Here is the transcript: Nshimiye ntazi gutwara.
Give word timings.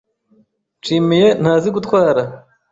Nshimiye 0.79 1.27
ntazi 1.41 1.67
gutwara. 1.75 2.23